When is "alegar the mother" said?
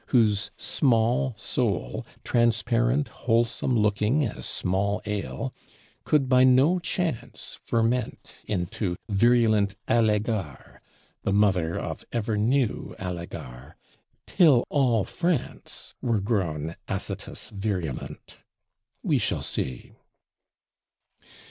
9.87-11.77